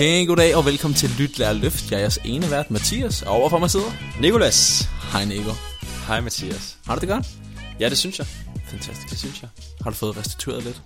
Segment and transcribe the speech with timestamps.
[0.00, 1.90] Pæn goddag og velkommen til Lyt, Lær, Løft.
[1.90, 3.90] Jeg er jeres ene vært, Mathias, og overfor mig sidder...
[4.20, 4.82] Nikolas.
[5.12, 5.50] Hej Nico.
[6.06, 6.78] Hej Mathias.
[6.86, 7.26] Har du det godt?
[7.80, 8.26] Ja, det synes jeg.
[8.66, 9.10] Fantastisk.
[9.10, 9.50] Det synes jeg.
[9.80, 10.82] Har du fået restitueret lidt?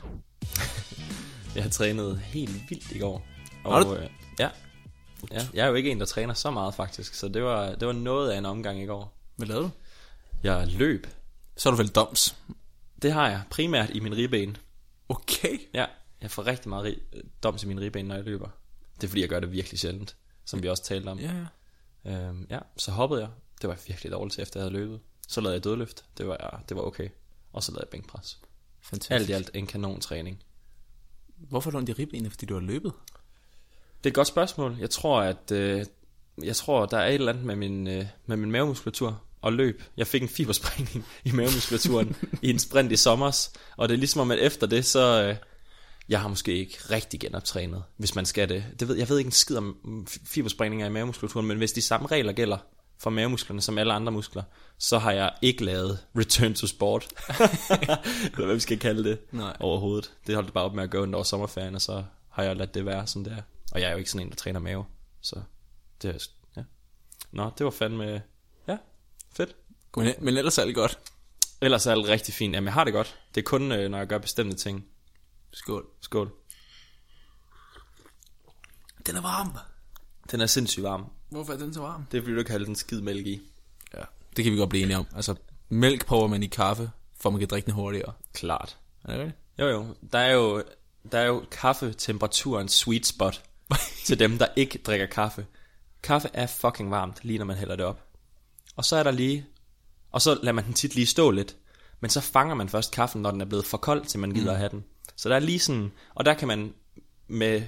[1.55, 3.27] Jeg har trænet helt vildt i går.
[3.65, 3.95] Og, Har du?
[3.95, 4.09] øh,
[4.39, 4.48] ja.
[5.33, 5.46] ja.
[5.55, 7.95] Jeg er jo ikke en, der træner så meget faktisk, så det var, det var
[7.95, 9.19] noget af en omgang i går.
[9.37, 9.71] Hvad lavede du?
[10.43, 11.07] Jeg løb.
[11.57, 12.37] Så er du vel doms.
[13.02, 14.57] Det har jeg primært i min ribben.
[15.09, 15.59] Okay.
[15.74, 15.87] Ja,
[16.23, 16.96] jeg får rigtig meget rig,
[17.43, 18.49] dom til min ribben, når jeg løber.
[18.97, 21.19] Det er fordi, jeg gør det virkelig sjældent, som vi også talte om.
[21.19, 21.47] Ja, ja.
[22.11, 23.30] Øhm, ja, så hoppede jeg.
[23.62, 25.01] Det var virkelig dårligt efter jeg havde løbet.
[25.29, 26.05] Så lavede jeg dødløft.
[26.19, 27.09] Det var, det var okay.
[27.52, 28.41] Og så lavede jeg bænkpres.
[28.80, 29.11] Fantastisk.
[29.11, 30.43] Alt i alt en kanon træning.
[31.37, 32.30] Hvorfor lå de ribbenene?
[32.30, 32.93] Fordi du har løbet?
[33.99, 34.77] Det er et godt spørgsmål.
[34.80, 35.87] Jeg tror, at øh,
[36.43, 39.83] jeg tror, der er et eller andet med min, øh, med min mavemuskulatur og løb.
[39.96, 44.21] Jeg fik en fibersprængning i mavemuskulaturen i en sprint i sommers, og det er ligesom
[44.21, 45.23] om, at efter det, så...
[45.23, 45.37] Øh,
[46.09, 48.65] jeg har måske ikke rigtig genoptrænet, hvis man skal det.
[48.80, 51.73] det ved, jeg ved ikke en skid om mm, fi- fibersprængninger i mavemuskulaturen, men hvis
[51.73, 52.59] de samme regler gælder
[52.99, 54.43] for mavemusklerne som alle andre muskler,
[54.79, 57.07] så har jeg ikke lavet return to sport.
[58.33, 59.57] Eller hvad vi skal kalde det Nej.
[59.61, 60.13] overhovedet.
[60.27, 62.87] Det holdt bare op med at gøre under sommerferien, og så har jeg ladet det
[62.87, 63.43] være, som det er.
[63.73, 64.84] Og jeg er jo ikke sådan en, der træner mave,
[65.21, 65.41] så
[66.03, 66.62] det er, ja.
[67.33, 68.22] Nå, det var fandme,
[68.69, 68.77] ja,
[69.37, 69.56] fedt.
[69.97, 70.99] Men, men ellers er det godt.
[71.61, 72.55] Ellers er alt rigtig fint.
[72.55, 73.19] Jamen, jeg har det godt.
[73.34, 74.87] Det er kun, øh, når jeg gør bestemte ting.
[75.55, 75.87] Skål.
[76.00, 76.33] Skål.
[79.06, 79.49] Den er varm.
[80.31, 81.05] Den er sindssygt varm.
[81.31, 82.05] Hvorfor er den så varm?
[82.12, 83.41] Det er fordi, du ikke har hældt en skid mælk i.
[83.94, 84.03] Ja,
[84.37, 85.06] det kan vi godt blive enige om.
[85.16, 85.34] Altså,
[85.69, 86.91] mælk prøver man i kaffe,
[87.21, 88.12] for man kan drikke den hurtigere.
[88.33, 88.78] Klart.
[89.05, 89.38] Er det rigtigt?
[89.59, 89.94] Jo, jo.
[90.12, 90.62] Der er jo,
[91.12, 93.43] der er jo kaffetemperaturen sweet spot
[94.06, 95.47] til dem, der ikke drikker kaffe.
[96.03, 98.05] Kaffe er fucking varmt, lige når man hælder det op.
[98.77, 99.47] Og så er der lige...
[100.12, 101.56] Og så lader man den tit lige stå lidt.
[102.00, 104.45] Men så fanger man først kaffen, når den er blevet for kold, til man gider
[104.45, 104.51] mm.
[104.51, 104.84] at have den.
[105.17, 105.93] Så der er lige sådan...
[106.15, 106.73] Og der kan man
[107.29, 107.63] med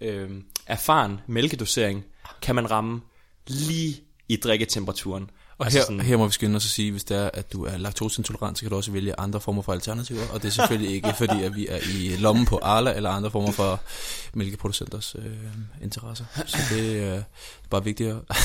[0.00, 0.30] øh,
[0.66, 2.04] erfaren mælkedosering,
[2.42, 3.00] kan man ramme
[3.46, 5.30] lige i drikketemperaturen.
[5.58, 6.00] Og her, sådan...
[6.00, 8.62] her må vi skynde os at sige, hvis det er, at du er laktoseintolerant, så
[8.62, 10.28] kan du også vælge andre former for alternativer.
[10.32, 13.30] Og det er selvfølgelig ikke, fordi at vi er i lommen på Arla eller andre
[13.30, 13.80] former for
[14.34, 15.36] mælkeproducenters øh,
[15.82, 16.24] interesser.
[16.46, 17.22] Så det er øh,
[17.70, 18.16] bare vigtigt at...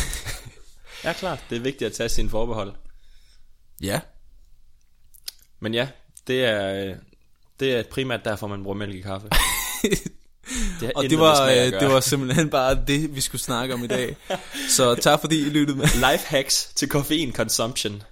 [1.03, 1.39] Ja, klart.
[1.49, 2.73] Det er vigtigt at tage sine forbehold.
[3.81, 3.99] ja,
[5.59, 5.87] Men ja,
[6.27, 6.95] det er, øh,
[7.59, 9.29] det er primært derfor, man bruger mælk i kaffe.
[10.79, 13.87] Det og det var, øh, det var simpelthen bare det, vi skulle snakke om i
[13.87, 14.17] dag.
[14.69, 15.85] Så tak fordi I lyttede med.
[15.85, 18.03] Life hacks til koffein consumption.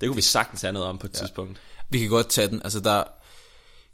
[0.00, 1.18] Det kunne vi sagtens have noget om på et ja.
[1.18, 1.60] tidspunkt.
[1.90, 2.60] Vi kan godt tage den.
[2.64, 3.04] Altså der,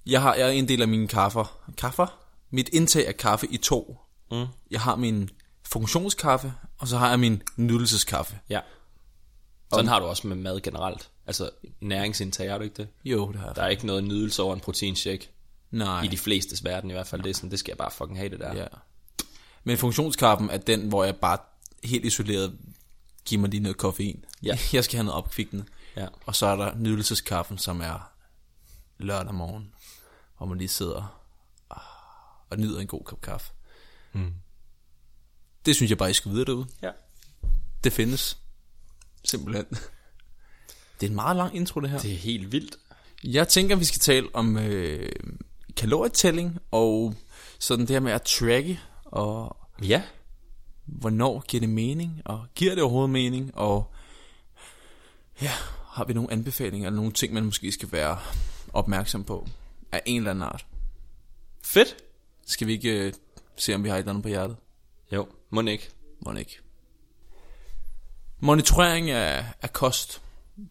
[0.06, 1.60] jeg har jeg er en del af mine kaffer.
[1.78, 2.18] Kaffer?
[2.50, 3.98] Mit indtag af kaffe i to.
[4.30, 4.46] Mm.
[4.70, 5.30] Jeg har min
[5.66, 8.38] funktionskaffe, og så har jeg min nydelseskaffe.
[8.48, 8.60] Ja.
[9.72, 11.08] Sådan har du også med mad generelt.
[11.30, 12.88] Altså næringsindtag, har du ikke det?
[13.04, 13.56] Jo, det har jeg.
[13.56, 15.30] Der er ikke noget nydelse over en proteinshake.
[15.70, 16.02] Nej.
[16.02, 17.22] I de flestes verden i hvert fald.
[17.22, 18.56] Det er sådan, det skal jeg bare fucking have det der.
[18.56, 18.66] Ja.
[19.64, 21.38] Men funktionskaffen er den, hvor jeg bare
[21.84, 22.58] helt isoleret
[23.24, 24.24] giver mig lige noget koffein.
[24.42, 24.58] Ja.
[24.72, 25.64] Jeg skal have noget opkvikkende.
[25.96, 26.06] Ja.
[26.26, 28.12] Og så er der nydelseskaffen, som er
[28.98, 29.72] lørdag morgen,
[30.36, 31.20] hvor man lige sidder
[31.70, 33.52] ah, og nyder en god kop kaffe.
[34.12, 34.32] Mm.
[35.66, 36.66] Det synes jeg bare, I skal vide derude.
[36.82, 36.90] ja.
[37.84, 38.38] Det findes.
[39.24, 39.66] Simpelthen.
[41.00, 41.98] Det er en meget lang intro, det her.
[41.98, 42.76] Det er helt vildt.
[43.24, 45.08] Jeg tænker, vi skal tale om øh,
[45.76, 47.14] kalorietælling og
[47.58, 50.02] sådan det her med at tracke, og Ja.
[50.84, 53.92] hvornår giver det mening, og giver det overhovedet mening, og
[55.42, 55.50] ja,
[55.88, 58.18] har vi nogle anbefalinger, eller nogle ting, man måske skal være
[58.72, 59.48] opmærksom på
[59.92, 60.66] af en eller anden art.
[61.62, 61.96] Fedt.
[62.46, 63.12] Skal vi ikke øh,
[63.56, 64.56] se, om vi har et eller andet på hjertet?
[65.12, 65.90] Jo, må ikke.
[66.26, 66.58] Må ikke.
[68.40, 70.22] Monitorering af, af kost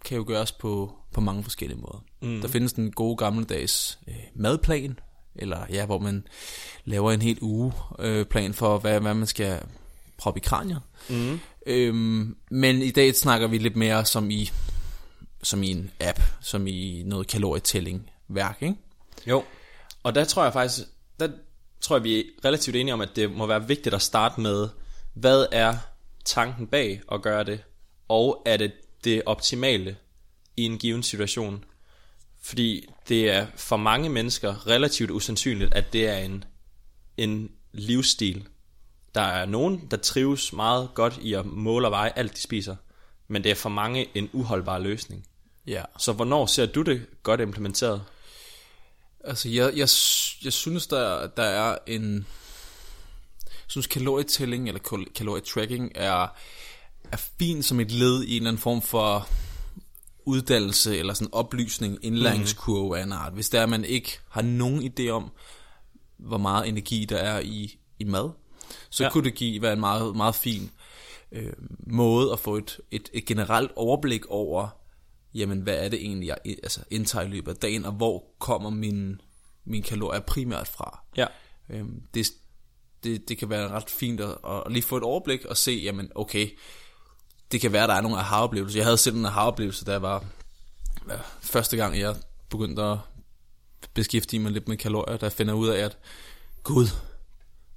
[0.05, 2.03] kan jo gøres på, på mange forskellige måder.
[2.21, 2.41] Mm.
[2.41, 4.99] Der findes den gode gammeldags øh, madplan,
[5.35, 6.27] eller ja, hvor man
[6.85, 9.59] laver en hel uge øh, plan for, hvad, hvad man skal
[10.17, 10.81] proppe i kraniet.
[11.09, 11.39] Mm.
[11.65, 14.51] Øhm, men i dag snakker vi lidt mere som i,
[15.43, 18.75] som i en app, som i noget kalorietælling værk, ikke?
[19.27, 19.43] Jo.
[20.03, 20.87] Og der tror jeg faktisk,
[21.19, 21.27] der
[21.81, 24.69] tror jeg, vi er relativt enige om, at det må være vigtigt at starte med,
[25.13, 25.77] hvad er
[26.25, 27.59] tanken bag at gøre det,
[28.07, 28.71] og er det
[29.03, 29.97] det optimale
[30.57, 31.65] i en given situation.
[32.41, 36.43] Fordi det er for mange mennesker relativt usandsynligt, at det er en,
[37.17, 38.47] en livsstil.
[39.15, 42.75] Der er nogen, der trives meget godt i at måle og veje alt, de spiser,
[43.27, 45.25] men det er for mange en uholdbar løsning.
[45.67, 45.83] Ja.
[45.99, 48.03] Så hvornår ser du det godt implementeret?
[49.23, 49.89] Altså, jeg, jeg,
[50.43, 52.15] jeg synes, der, der er en...
[53.45, 56.27] Jeg synes, kalorietælling eller kal- kalorietracking er,
[57.11, 59.27] er fint som et led i en eller anden form for
[60.25, 63.33] uddannelse eller sådan oplysning, indlæringskurve af en art.
[63.33, 65.31] Hvis er, at man ikke har nogen idé om,
[66.17, 68.29] hvor meget energi der er i, i mad,
[68.89, 69.09] så Ja.
[69.09, 70.71] kunne det give være en meget, meget fin
[71.31, 71.53] øh,
[71.87, 74.67] måde at få et, et, et generelt overblik over,
[75.33, 78.69] jamen hvad er det egentlig, jeg altså, indtager i løbet af dagen, og hvor kommer
[78.69, 79.17] mine,
[79.65, 81.03] mine kalorier primært fra.
[81.17, 81.25] Ja.
[81.69, 82.27] Øhm, det,
[83.03, 86.11] det, det kan være ret fint at, at lige få et overblik og se, jamen
[86.15, 86.49] okay,
[87.51, 88.79] det kan være, der er nogle aha-oplevelser.
[88.79, 90.23] Jeg havde selv en aha-oplevelse, da jeg var
[91.09, 92.15] ja, første gang, jeg
[92.49, 92.97] begyndte at
[93.93, 95.97] beskæftige mig lidt med kalorier, der finder ud af, at
[96.63, 96.87] gud,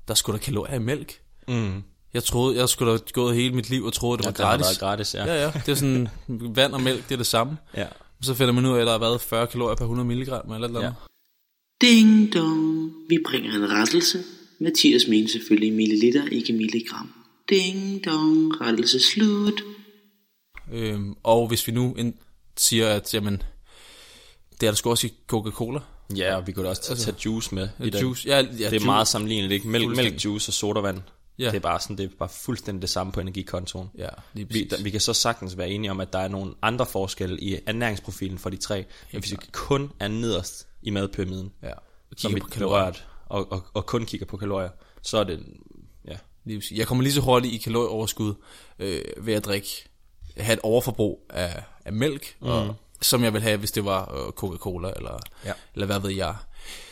[0.08, 1.20] der skulle der kalorier i mælk.
[1.48, 1.82] Mm.
[2.14, 4.46] Jeg troede, jeg skulle have gået hele mit liv og troede, det var Ja, det
[4.46, 4.78] har gratis.
[4.78, 5.24] gratis, ja.
[5.24, 6.08] Ja, ja, det er sådan,
[6.56, 7.56] vand og mælk, det er det samme.
[7.76, 7.86] ja.
[8.22, 10.68] Så finder man ud af, at der har været 40 kalorier per 100 milligram eller
[10.68, 10.94] et eller andet.
[11.80, 12.92] Ding dong.
[13.08, 14.18] Vi bringer en rettelse.
[14.60, 17.12] Mathias mener selvfølgelig milliliter, ikke milligram.
[17.48, 18.60] Ding dong.
[18.60, 19.62] Rettelse slut.
[20.72, 22.14] Øhm, og hvis vi nu ind,
[22.56, 23.42] siger, at jamen,
[24.60, 25.80] det er der sgu også i Coca-Cola.
[26.16, 28.00] Ja, og vi kunne da også tage, tage juice med i den.
[28.02, 28.86] Juice, ja, ja, Det er juice.
[28.86, 29.68] meget sammenligneligt, ikke?
[29.68, 31.00] Mælk, mælk, juice og sodavand.
[31.38, 31.46] Ja.
[31.46, 33.88] Det er bare sådan, det er bare fuldstændig det samme på energikontoen.
[33.98, 34.70] Ja, lige Vi, præcis.
[34.70, 37.58] der, vi kan så sagtens være enige om, at der er nogle andre forskelle i
[37.66, 38.84] ernæringsprofilen for de tre.
[39.12, 41.68] Men hvis vi kun er nederst i madpyramiden, ja.
[41.70, 41.74] Og
[42.16, 42.84] som kigger vi på kalorier.
[42.84, 44.70] berørt, og, og, og kun kigger på kalorier,
[45.02, 45.40] så er det,
[46.44, 46.78] Lige præcis.
[46.78, 48.34] Jeg kommer lige så hurtigt i kalorieoverskud
[48.78, 49.68] øh, ved at drikke,
[50.36, 52.46] have et overforbrug af, af mælk, mm.
[52.48, 55.52] og, som jeg vil have, hvis det var øh, Coca-Cola, eller, Ja.
[55.74, 56.34] eller hvad ved jeg.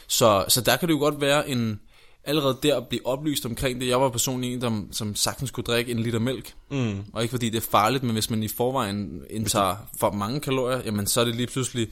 [0.09, 1.81] Så, så der kan det jo godt være en,
[2.25, 3.89] allerede der at blive oplyst omkring det.
[3.89, 6.55] Jeg var personligt en, der, som sagtens kunne drikke en liter mælk.
[6.71, 7.05] Mm.
[7.13, 10.83] Og ikke fordi det er farligt, men hvis man i forvejen indtager for mange kalorier,
[10.85, 11.89] jamen så er det lige pludselig,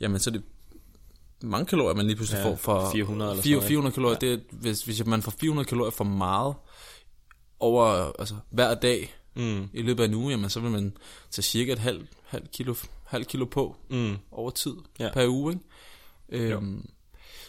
[0.00, 0.42] jamen så er det
[1.42, 4.18] mange kalorier, man lige pludselig Ja, får for 400 eller sådan 400, noget, 400 kalorier.
[4.22, 4.36] Ja.
[4.36, 6.54] Det hvis, hvis man får 400 kalorier for meget
[7.64, 9.68] over altså, hver dag mm.
[9.72, 10.96] i løbet af en uge, jamen så vil man
[11.30, 12.74] tage cirka et halvt halv kilo,
[13.06, 15.10] halv kilo på mm, over tid Ja.
[15.12, 15.52] per uge.
[16.32, 16.44] Ikke?
[16.54, 16.88] Øhm,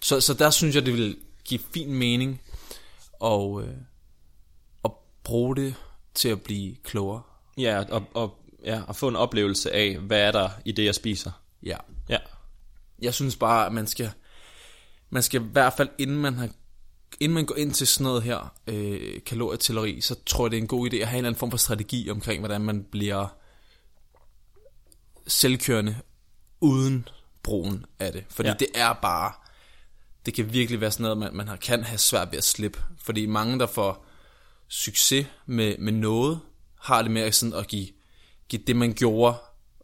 [0.01, 2.41] så, så der synes jeg, det vil give fin mening
[3.19, 3.73] og, øh,
[4.85, 4.91] at
[5.23, 5.75] bruge det
[6.13, 7.21] til at blive klogere.
[7.57, 10.95] ja, og, og, ja, og få en oplevelse af, hvad er der i det, jeg
[10.95, 11.31] spiser.
[11.63, 11.77] Ja.
[12.09, 12.17] Ja,
[13.01, 14.11] Jeg synes bare, at man skal,
[15.09, 16.49] man skal i hvert fald, inden man har
[17.19, 20.61] inden man går ind til sådan noget her, øh, kalorietælleri, så tror jeg, det er
[20.61, 23.27] en god idé at have en eller anden form for strategi omkring, hvordan man bliver
[25.27, 25.97] selvkørende
[26.61, 27.07] uden
[27.43, 28.23] brugen af det.
[28.29, 28.55] Fordi Ja.
[28.59, 29.33] det er bare,
[30.25, 32.79] det kan virkelig være sådan noget, man, man kan have svært ved at slippe.
[33.03, 34.05] Fordi mange, der får
[34.67, 36.39] succes med, med noget,
[36.81, 37.87] har det med at, sådan at give,
[38.49, 39.37] give det, man gjorde,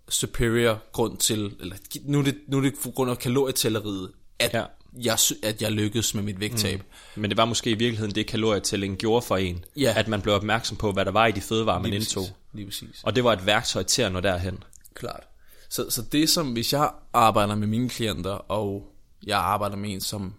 [0.09, 4.53] superior grund til, eller nu er det, nu er det på grund af kalorietælleriet, at,
[4.53, 4.65] Ja.
[4.93, 6.79] Jeg, at jeg lykkedes med mit vægttab.
[6.79, 7.21] Mm.
[7.21, 9.65] men det var måske i virkeligheden det, kalorietælling gjorde for en.
[9.77, 9.93] Ja.
[9.97, 12.25] At man blev opmærksom på, hvad der var i de fødevarer, man indtog.
[12.53, 13.01] Lige præcis.
[13.03, 14.63] Og det var et værktøj til at nå derhen.
[14.93, 15.23] Klart.
[15.69, 18.88] Så, så det som, hvis jeg arbejder med mine klienter, og
[19.25, 20.33] jeg arbejder med en, som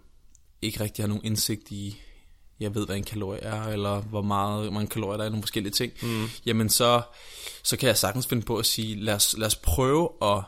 [0.61, 2.01] ikke rigtig har nogen indsigt i,
[2.59, 5.43] jeg ved, hvad en kalorie er, eller hvor meget, mange kalorier der er i nogle
[5.43, 6.25] forskellige ting, mm.
[6.45, 7.01] jamen så,
[7.63, 10.43] så kan jeg sagtens finde på at sige, lad os, lad os prøve at,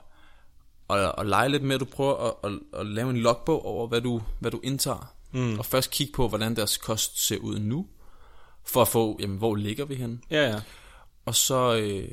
[0.89, 3.87] at, at lege lidt med, at du prøver at, at, at lave en logbog over,
[3.87, 5.59] hvad du, hvad du indtager, mm.
[5.59, 7.87] og først kigge på, hvordan deres kost ser ud nu,
[8.65, 10.19] for at få, jamen, hvor ligger vi henne?
[10.31, 10.61] Ja, ja.
[11.25, 12.09] Og så, øh,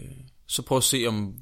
[0.47, 1.35] så prøv at se om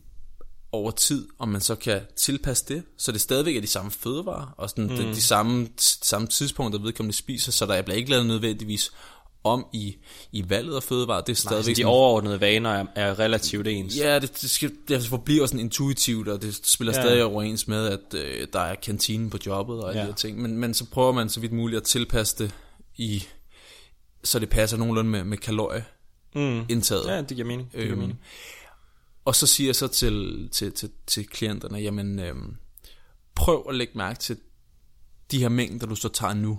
[0.72, 4.54] over tid, om man så kan tilpasse det, så det stadigvæk er de samme fødevarer,
[4.56, 4.96] og sådan mm.
[4.96, 8.92] de, de samme, samme tidspunkter, vedkommende spiser, så der bliver ikke lavet nødvendigvis
[9.44, 9.96] om i,
[10.32, 11.20] i valget af fødevarer.
[11.20, 13.96] Det er Altså, stadigvæk de sådan- overordnede vaner er, er relativt ens.
[13.96, 17.02] Ja, det, det, skal, det forbliver sådan intuitivt, og det spiller Ja.
[17.02, 20.04] stadig overens med, at øh, der er kantinen på jobbet og alle Ja.
[20.04, 20.06] ja.
[20.06, 20.42] de her ting.
[20.42, 22.54] Men, men så prøver man så vidt muligt at tilpasse det,
[22.96, 23.24] i,
[24.24, 27.04] så det passer nogenlunde med, med kalorieindtaget.
[27.04, 27.10] Mm.
[27.10, 27.68] Ja, det giver mening.
[27.72, 28.20] Det giver Øhm, mening.
[29.24, 32.56] Og så siger jeg så til, til, til, til klienterne, jamen øhm,
[33.34, 34.36] prøv at lægge mærke til
[35.30, 36.58] de her mængder, du så tager nu,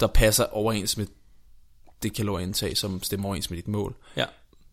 [0.00, 1.06] der passer overens med
[2.02, 3.96] det kalorieindtag, som stemmer overens med dit mål.
[4.16, 4.24] Ja.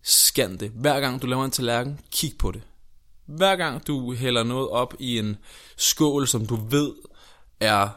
[0.03, 0.71] Scan det.
[0.75, 2.61] Hver gang du laver en tallerken, kig på det.
[3.25, 5.37] Hver gang du hælder noget op i en
[5.77, 6.93] skål, som du ved
[7.59, 7.89] er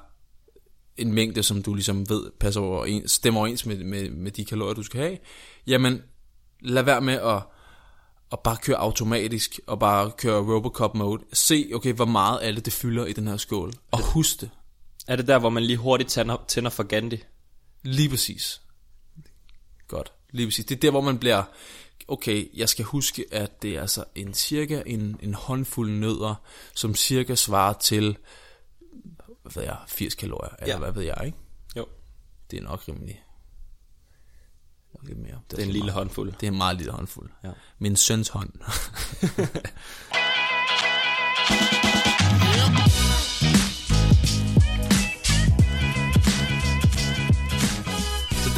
[0.96, 4.74] en mængde, som du ligesom ved passer overens, stemmer overens med, med, med de kalorier,
[4.74, 5.18] du skal have,
[5.66, 6.02] jamen
[6.60, 7.42] lad være med at,
[8.32, 11.22] at bare køre automatisk, og bare køre Robocop mode.
[11.32, 13.72] Se, okay, hvor meget af det, det fylder i den her skål.
[13.90, 14.50] Og husk det.
[15.06, 17.22] Er det der, hvor man lige hurtigt tænder, tænder for Gandhi?
[17.82, 18.60] Lige præcis.
[19.88, 20.12] Godt.
[20.30, 20.64] Lige præcis.
[20.64, 21.42] Det er der, hvor man bliver,
[22.08, 26.34] okay, jeg skal huske, at det er altså en cirka en, en håndfuld nødder,
[26.74, 28.16] som cirka svarer til,
[29.42, 30.78] hvad ved jeg, 80 kalorier, eller Ja.
[30.78, 31.38] hvad ved jeg, ikke?
[31.76, 31.86] Jo.
[32.50, 33.24] Det er nok rimelig,
[35.02, 35.40] lidt mere.
[35.50, 36.32] Det er en lille håndfuld.
[36.32, 37.30] Det er en meget lille håndfuld.
[37.44, 37.50] Ja.
[37.78, 38.50] Min søns hånd.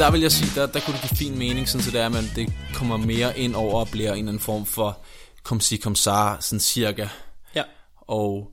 [0.01, 2.05] der vil jeg sige, der, der kunne det give fin mening, sådan så det er,
[2.05, 4.99] at man, det kommer mere ind over og bliver en eller anden form for
[5.43, 7.07] kom si kom sa, sådan cirka.
[7.55, 7.63] Ja.
[7.97, 8.51] Og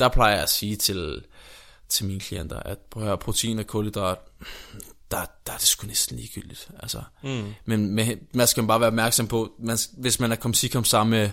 [0.00, 1.24] der plejer jeg at sige til,
[1.88, 4.18] til mine klienter, at prøv at høre, protein og kulhydrat,
[5.10, 6.68] der, der er det sgu næsten ligegyldigt.
[6.82, 7.02] Altså.
[7.22, 7.54] Mm.
[7.64, 10.84] Men med, man skal bare være opmærksom på, man, hvis man er kom si kom
[10.84, 11.30] sa med,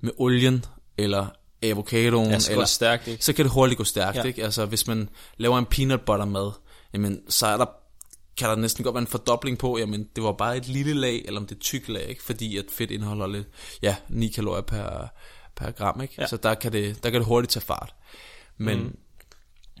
[0.00, 0.64] med olien,
[0.98, 1.26] eller
[1.62, 3.24] avocadoen, Ja, så går eller, stærkt, ikke?
[3.24, 4.16] så kan det hurtigt gå stærkt.
[4.16, 4.22] Ja.
[4.22, 4.44] Ikke?
[4.44, 6.52] Altså, hvis man laver en peanut butter mad,
[6.92, 7.66] jamen, så er der,
[8.40, 11.22] kan der næsten godt være en fordobling på, jamen, det var bare et lille lag,
[11.24, 12.22] eller om det er tyk lag, ikke?
[12.22, 13.48] fordi at fedt indeholder lidt,
[13.82, 15.08] ja, 9 kalorier per,
[15.56, 16.14] per gram, ikke?
[16.18, 16.26] Ja.
[16.26, 17.94] Så der kan, det, der kan det hurtigt tage fart.
[18.56, 18.96] Men mm.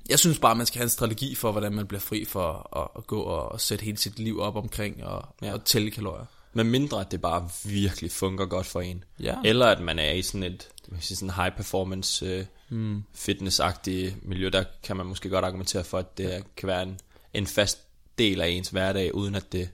[0.08, 2.88] jeg synes bare, man skal have en strategi for, hvordan man bliver fri for at,
[2.96, 5.52] at gå og, og sætte hele sit liv op omkring og, Ja.
[5.52, 6.26] og tælle kalorier.
[6.52, 9.04] Men mindre, at det bare virkelig fungerer godt for en.
[9.20, 9.36] Ja.
[9.44, 10.68] Eller at man er i sådan et
[11.00, 13.02] sådan high performance øh, mm.
[13.14, 16.40] fitness-agtigt miljø, der kan man måske godt argumentere for, at det ja.
[16.56, 16.98] kan være en,
[17.34, 17.78] en fast
[18.20, 19.70] del af ens hverdag, uden at det,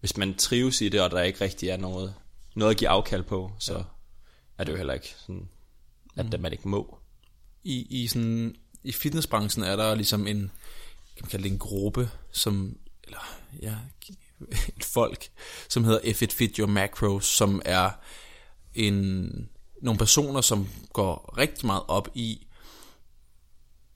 [0.00, 2.14] hvis man trives i det, og der ikke rigtig er noget,
[2.54, 3.82] noget at give afkald på, så ja.
[4.58, 5.48] er det jo heller ikke sådan,
[6.16, 6.42] at mm.
[6.42, 6.98] man ikke må.
[7.64, 10.50] i, i, sådan, i fitnessbranchen er der ligesom en,
[11.16, 13.74] kan man kalde det en gruppe, som, eller ja,
[14.76, 15.28] et folk,
[15.68, 17.90] som hedder If It Fit Your Macros, som er
[18.74, 19.48] en,
[19.82, 22.46] nogle personer, som går rigtig meget op i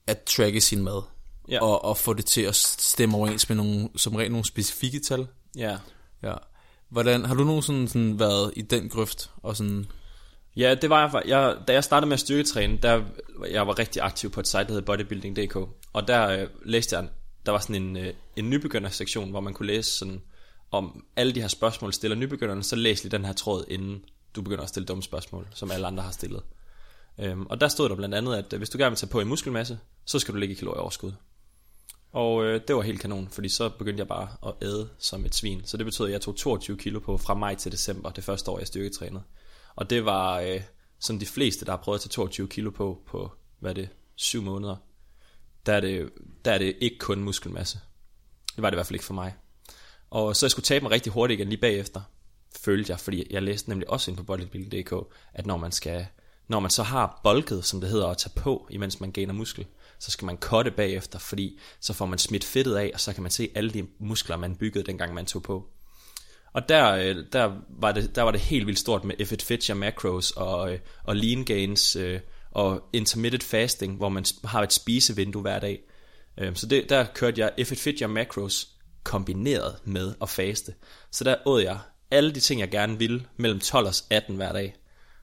[0.07, 1.01] at tracke sin mad.
[1.49, 1.63] Ja.
[1.63, 5.27] Og, og få det til at stemme overens med nogle, som regel nogle specifikke tal.
[5.57, 5.77] Ja.
[6.23, 6.33] Ja.
[6.89, 9.31] Hvordan, har du nogensinde sådan været i den grøft?
[9.43, 9.85] Og sådan,
[10.55, 13.03] Ja, det var jeg, jeg Da jeg startede med at styrketræne, der
[13.51, 15.55] jeg var rigtig aktiv på et site, der hedder bodybuilding.dk.
[15.93, 17.07] Og der øh, læste jeg,
[17.45, 20.21] der var sådan en, øh, en nybegyndersektion, hvor man kunne læse sådan,
[20.71, 24.41] om alle de her spørgsmål stiller nybegynderne, så læs lige den her tråd, inden du
[24.41, 26.43] begynder at stille dumme spørgsmål, som alle andre har stillet.
[27.19, 29.23] Øhm, og der stod der blandt andet, at hvis du gerne vil tage på i
[29.23, 31.11] muskelmasse, så skal du ligge i kalorieoverskud.
[32.11, 35.35] Og øh, det var helt kanon, fordi så begyndte jeg bare at æde som et
[35.35, 35.61] svin.
[35.65, 38.51] Så det betød, at jeg tog 22 kilo på fra maj til december, det første
[38.51, 39.23] år, jeg styrketrænede.
[39.75, 40.61] Og det var øh,
[40.99, 43.89] som de fleste, der har prøvet at tage 22 kilo på, på hvad er det,
[44.15, 44.75] syv måneder.
[45.65, 46.09] Der er, det,
[46.45, 47.79] der er det ikke kun muskelmasse.
[48.55, 49.35] Det var det i hvert fald ikke for mig.
[50.09, 52.01] Og så jeg skulle tabe mig rigtig hurtigt igen lige bagefter,
[52.59, 54.93] følte jeg, fordi jeg læste nemlig også ind på bodybuilding.dk,
[55.33, 56.05] at når man skal,
[56.47, 59.65] når man så har bolket, som det hedder, at tage på, imens man gainer muskel,
[59.99, 63.23] så skal man kotte bagefter, fordi så får man smidt fedtet af, og så kan
[63.23, 65.69] man se alle de muskler, man byggede, dengang man tog på.
[66.53, 69.41] Og der, øh, der, var det, der var det helt vildt stort med if it
[69.41, 72.19] fits your macros og, øh, og lean gains øh,
[72.51, 75.79] og intermittent fasting, hvor man har et spisevindue hver dag.
[76.37, 78.67] Øhm, så det, der kørte jeg if it fits your macros
[79.03, 80.73] kombineret med at faste.
[81.11, 81.79] Så der åd jeg
[82.11, 84.75] alle de ting, jeg gerne ville mellem 12 og 18 hver dag.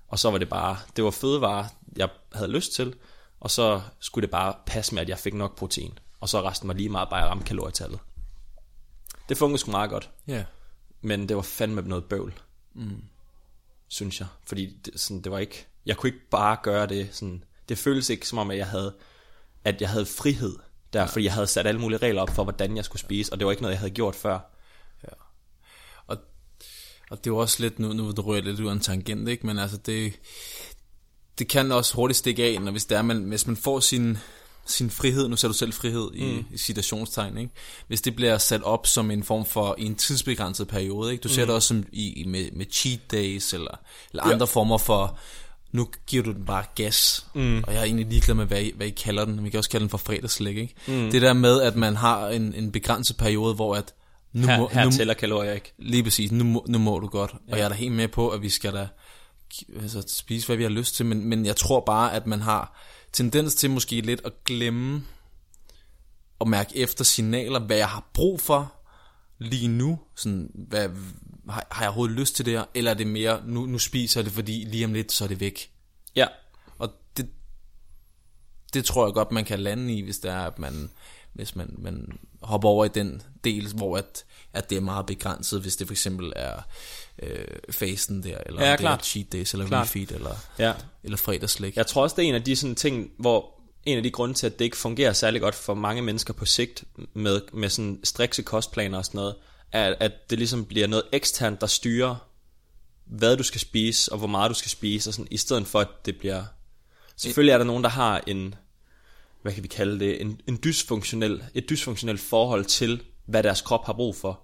[0.09, 1.65] Og så var det bare, det var fødevarer,
[1.97, 2.95] jeg havde lyst til,
[3.41, 5.99] og så skulle det bare passe med, at jeg fik nok protein.
[6.21, 8.01] Og så resten var lige meget bare at ramme kalorietallet.
[9.29, 10.11] Det fungerede sgu meget godt.
[10.27, 10.45] ja.
[11.01, 12.35] Men det var fandme noget bøvl.
[12.75, 13.05] Mm.
[13.89, 14.29] Synes jeg.
[14.47, 15.67] Fordi det, sådan, det var ikke...
[15.87, 17.45] Jeg kunne ikke bare gøre det sådan...
[17.69, 18.95] Det føltes ikke som om, at jeg havde,
[19.65, 20.57] at jeg havde frihed
[20.93, 21.07] der, ja.
[21.07, 23.47] fordi jeg havde sat alle mulige regler op for, hvordan jeg skulle spise, og det
[23.47, 24.39] var ikke noget, jeg havde gjort før.
[26.07, 26.19] Og,
[27.11, 29.47] og det jo også lidt, nu, nu rører jeg lidt ud af en tangent, ikke?
[29.47, 30.21] men altså det,
[31.39, 34.19] det kan også hurtigt stikke af, når hvis, det er, man, hvis man får sin,
[34.67, 36.45] sin frihed, nu ser du selv frihed i, mm.
[36.55, 37.53] i citationstegn, ikke?
[37.89, 41.23] hvis det bliver sat op som en form for en tidsbegrænset periode, ikke?
[41.23, 41.47] du ser mm.
[41.47, 43.79] det også som i, med, med cheat days, eller,
[44.11, 44.45] eller andre Ja.
[44.45, 45.19] former for,
[45.73, 47.65] nu giver du den bare gas, mm.
[47.67, 49.71] og jeg er egentlig ligeglad med, hvad I, hvad I kalder den, vi kan også
[49.71, 50.75] kalde den for fredagslæg, ikke?
[50.87, 51.11] Mm.
[51.11, 53.95] Det der med, at man har en, en begrænset periode, hvor at
[54.33, 55.73] nu Her, må, her nu, tæller kalorier ikke.
[55.79, 57.35] Lige præcis, nu nu må du godt.
[57.49, 57.53] Ja.
[57.53, 58.89] Og jeg er da helt med på, at vi skal da
[59.83, 62.81] altså, spise, hvad vi har lyst til, men, men jeg tror bare, at man har
[63.13, 65.05] tendens til måske lidt at glemme
[66.41, 68.73] at mærke efter signaler, hvad jeg har brug for
[69.39, 69.99] lige nu.
[70.17, 70.89] Sådan, hvad,
[71.49, 72.65] har, har jeg overhovedet lyst til det her?
[72.75, 75.29] Eller er det mere, nu, nu spiser jeg det, fordi lige om lidt, så er
[75.29, 75.71] det væk.
[76.17, 76.27] Ja,
[76.79, 77.29] Og det,
[78.75, 80.91] det tror jeg godt, man kan lande i, hvis det er, at man,
[81.33, 85.61] hvis man, man hopper over i den del, hvor at, at det er meget begrænset,
[85.61, 86.63] hvis det for eksempel er
[87.23, 89.01] øh, fasten der, eller Ja, om det klart.
[89.01, 89.83] er cheat days, eller Klart.
[89.87, 90.73] refeed, eller, ja.
[91.05, 91.77] eller fredagslæg.
[91.77, 94.35] Jeg tror også, det er en af de sådan ting, hvor en af de grunde
[94.35, 98.01] til, at det ikke fungerer særlig godt for mange mennesker på sigt med, med sådan
[98.05, 99.35] strikse kostplaner og sådan noget,
[99.73, 102.17] er, at det ligesom bliver noget eksternt, der styrer,
[103.05, 105.81] hvad du skal spise, og hvor meget du skal spise, og sådan, i stedet for,
[105.81, 106.45] at det bliver...
[107.17, 108.55] Selvfølgelig er der nogen, der har en,
[109.43, 113.87] hvad kan vi kalde det, en, en dysfunktionel, et dysfunktionelt forhold til, hvad deres krop
[113.87, 114.41] har brug for.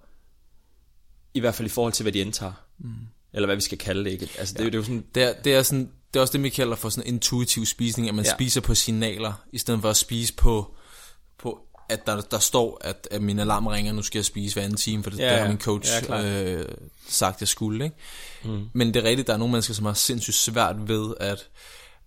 [1.34, 2.52] I hvert fald i forhold til, hvad de indtager.
[2.78, 2.90] Mm.
[3.32, 4.28] Eller hvad vi skal kalde det, ikke?
[4.38, 4.64] Altså, det, ja.
[4.64, 6.76] det er jo sådan, Det er, det er, sådan, det er også det, vi kalder
[6.76, 8.30] for sådan intuitiv spisning, at man Ja.
[8.34, 10.74] spiser på signaler, i stedet for at spise på,
[11.38, 14.62] på at der, der står, at, at min alarm ringer, nu skal jeg spise hver
[14.62, 16.68] anden time, for det, Ja, det har min coach Ja, øh,
[17.08, 17.84] sagt, jeg skulle.
[17.84, 17.96] Ikke?
[18.44, 18.68] Mm.
[18.72, 21.48] Men det er rigtigt, der er nogle mennesker, som har sindssygt svært ved at,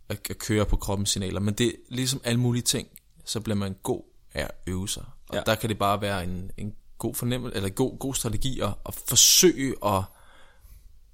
[0.10, 1.40] at, at køre på kroppens signaler.
[1.40, 2.88] Men det er ligesom alle mulige ting,
[3.26, 4.02] så bliver man god
[4.34, 5.04] af at øve sig.
[5.30, 5.42] Og ja.
[5.46, 8.94] der kan det bare være en, en god fornemmelse, eller god, god strategi at, at
[9.08, 10.04] forsøge at,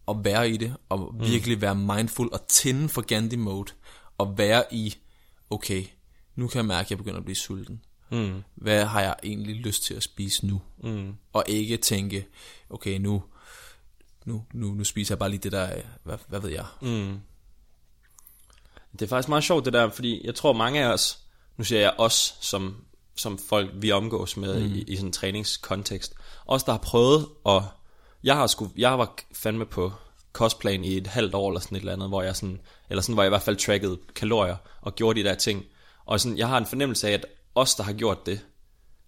[0.07, 3.71] at være i det, og virkelig være mindful og tænde for Gandhi mode,
[4.17, 4.95] og være i,
[5.49, 5.85] okay,
[6.35, 7.81] nu kan jeg mærke, at jeg begynder at blive sulten.
[8.11, 8.43] Mm.
[8.55, 10.61] Hvad har jeg egentlig lyst til at spise nu?
[10.83, 11.15] Mm.
[11.33, 12.27] Og ikke tænke,
[12.69, 13.23] okay, nu,
[14.25, 16.65] nu, nu, nu spiser jeg bare lige det der, hvad, hvad ved jeg?
[16.81, 17.19] Mm.
[18.91, 21.19] Det er faktisk meget sjovt det der, fordi jeg tror mange af os,
[21.57, 24.73] nu siger jeg os, som, som folk vi omgås med mm.
[24.75, 26.13] i, i sådan en træningskontekst,
[26.47, 27.65] os der har prøvet, og
[28.23, 29.91] jeg har sgu, jeg var fandme på
[30.31, 33.13] kostplan i et halvt år eller sådan et eller andet, hvor jeg sådan, eller sådan,
[33.13, 35.65] hvor jeg i hvert fald trackede kalorier og gjorde de der ting.
[36.05, 37.25] Og sådan, jeg har en fornemmelse af, at
[37.55, 38.39] os, der har gjort det,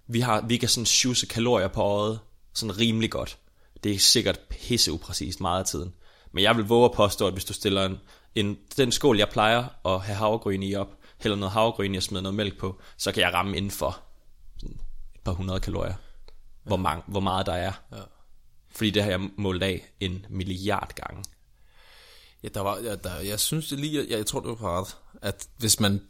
[0.08, 2.20] vi, har, vi kan sådan sjuse kalorier på øjet
[2.54, 3.38] sådan rimelig godt.
[3.84, 5.94] Det er sikkert pisse upræcist meget af tiden.
[6.32, 8.00] Men jeg vil våge at påstå, at hvis du stiller en,
[8.36, 12.22] en, den skål, jeg plejer at have havregryn i op, hælder noget havregryn og smider
[12.22, 14.02] noget mælk på, så kan jeg ramme inden for
[14.58, 14.80] sådan
[15.16, 15.94] et par hundrede kalorier.
[16.64, 17.72] Hvor, mange, hvor meget der er.
[17.92, 18.02] Ja.
[18.72, 21.24] Fordi det har jeg målt af en milliard gange.
[22.44, 24.98] Ja, der var, ja, der, jeg synes det lige, jeg, jeg tror det var ret,
[25.22, 26.02] at hvis man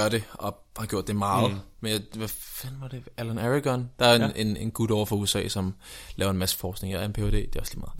[0.00, 1.58] gør det, og har gjort det meget, mm.
[1.80, 4.30] men hvad fanden var det, Alan Aragon, der er en, Ja.
[4.36, 5.74] en, en gut over for USA, som
[6.16, 7.92] laver en masse forskning, jeg er en Ph.D., det er også lige meget.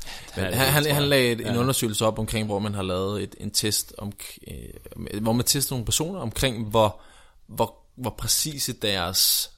[0.53, 1.59] Men han, han, han lagde et, en Ja.
[1.59, 4.13] undersøgelse op omkring, hvor man har lavet et, en test, om,
[4.49, 7.01] øh, hvor man tester nogle personer omkring, hvor,
[7.47, 9.51] hvor, hvor præcise deres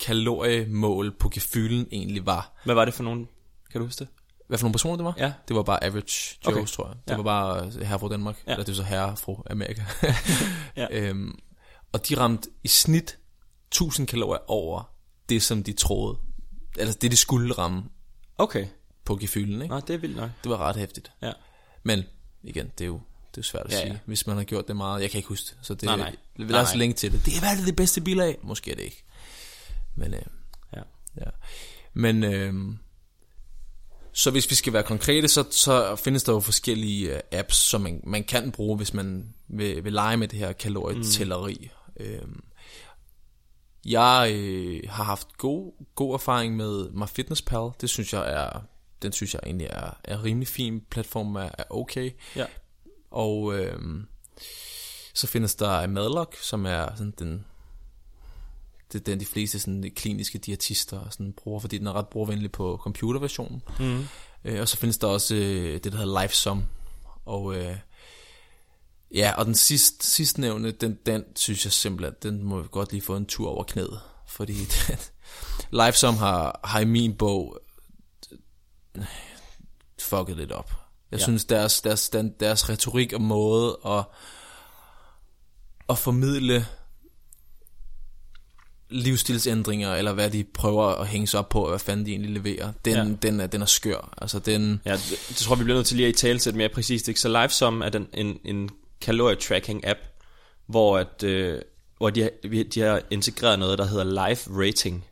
[0.00, 2.60] kaloriemål på gefylen egentlig var.
[2.64, 3.28] Hvad var det for nogen?
[3.72, 4.08] Kan du huske det?
[4.48, 5.14] Hvad for nogle personer det var?
[5.18, 5.32] Ja.
[5.48, 6.66] Det var bare average Joes, Okay.
[6.66, 6.96] tror jeg.
[7.04, 7.16] Det Ja.
[7.16, 8.42] var bare herre fra Danmark.
[8.46, 8.52] Ja.
[8.52, 9.82] Eller det var så herre fra Amerika.
[10.76, 10.86] Ja.
[10.98, 11.38] øhm,
[11.92, 13.18] og de ramte i snit
[13.70, 14.82] 1000 kalorier over
[15.28, 16.18] det, som de troede.
[16.78, 17.82] Eller det, de skulle ramme
[18.38, 18.66] Okay.
[19.04, 19.62] på gefylen.
[19.62, 19.74] Ikke?
[19.74, 20.30] Nå, det er vildt nok.
[20.42, 21.12] Det var ret hæftigt.
[21.22, 21.32] Ja.
[21.82, 22.02] Men
[22.42, 22.94] igen, det er jo,
[23.30, 23.88] det er jo svært at Ja, ja, ja.
[23.92, 25.02] sige, hvis man har gjort det meget.
[25.02, 26.16] Jeg kan ikke huske det, så det, Nej, nej.
[26.36, 26.74] lad Nej, nej.
[26.76, 27.26] længe til det.
[27.26, 28.38] Det er hvad er det, det bedste bil af?
[28.42, 29.04] Måske er det ikke.
[29.96, 30.22] Men, øh,
[30.76, 30.82] Ja.
[31.16, 31.30] ja.
[31.94, 32.54] Men øh,
[34.12, 37.80] så hvis vi skal være konkrete, så, så findes der jo forskellige øh, apps, som
[37.80, 41.58] man, man kan bruge, hvis man vil, vil lege med det her kalorietælleri.
[41.60, 41.68] Mm.
[42.00, 42.22] Øh,
[43.84, 47.70] jeg øh, har haft god, god erfaring med MyFitnessPal.
[47.80, 48.60] Det synes jeg er,
[49.02, 50.82] den synes jeg egentlig er, er rimelig fin.
[50.90, 52.10] Platformen er, er okay.
[52.36, 52.46] Ja.
[53.10, 54.06] Og øhm,
[55.14, 57.44] så findes der Madlock, som er sådan den,
[58.92, 62.52] det er den de fleste sådan, kliniske diætister sådan, bruger, fordi den er ret brugervenlig
[62.52, 63.62] på computerversionen.
[63.80, 64.04] Mm.
[64.44, 66.64] Øh, og så findes der også øh, det, der hedder LifeSum.
[67.24, 67.76] Og øh,
[69.14, 72.92] ja, og den sidste, sidste nævne, den, den synes jeg simpelthen, den må vi godt
[72.92, 74.00] lige få en tur over knæet.
[74.28, 74.52] Fordi
[74.88, 74.98] den,
[75.70, 77.58] LifeSum har, har i min bog
[78.98, 79.04] øh,
[80.00, 80.72] fucket lidt op.
[81.10, 81.24] Jeg Ja.
[81.24, 84.04] synes, deres, deres, den, deres retorik og måde at,
[85.88, 86.66] at formidle
[88.90, 92.30] livsstilsændringer, eller hvad de prøver at hænge sig op på, og hvad fanden de egentlig
[92.30, 93.04] leverer, den, Ja.
[93.22, 94.14] den, er, den er skør.
[94.22, 96.56] Altså, den, Ja, det, det tror vi bliver nødt til lige at i tale sætte
[96.56, 97.08] mere præcist.
[97.08, 97.20] Ikke?
[97.20, 98.70] Så LiveSum er den, en, en
[99.02, 99.98] calorie-tracking app,
[100.66, 101.62] hvor, at, øh,
[101.98, 102.30] hvor de, har,
[102.74, 105.04] de har integreret noget, der hedder life rating,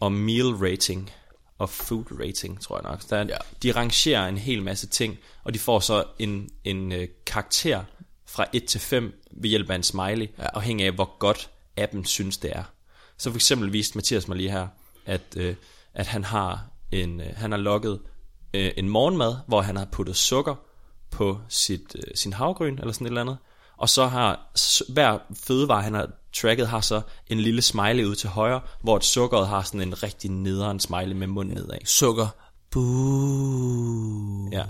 [0.00, 1.10] og meal rating,
[1.58, 3.10] og food rating, tror jeg nok.
[3.10, 3.36] Der er, ja.
[3.62, 7.84] De rangerer en hel masse ting, og de får så en, en øh, karakter
[8.26, 10.28] fra 1 til 5 ved hjælp af en smiley.
[10.38, 10.46] Ja.
[10.54, 12.62] afhængig af, hvor godt appen synes, det er.
[13.18, 14.68] Så for eksempel viste Mathias mig lige her,
[15.06, 15.54] at, øh,
[15.94, 18.00] at han har en, øh, han har logget
[18.54, 20.54] øh, en morgenmad, hvor han har puttet sukker
[21.12, 23.38] på sit, øh, sin havgryn, eller sådan et eller andet.
[23.76, 24.40] Og så har
[24.92, 29.04] hver fødevare, han har tracket, har så en lille smiley ud til højre, hvor et
[29.04, 31.78] sukkeret har sådan en rigtig nederen smiley med munden nedad.
[31.84, 32.28] sukker.
[32.70, 34.48] Boo.
[34.52, 34.64] Ja.